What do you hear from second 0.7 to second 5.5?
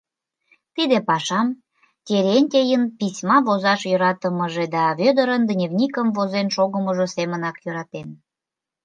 Тиде пашам Терентейын письма возаш йӧратымыже да Вӧдырын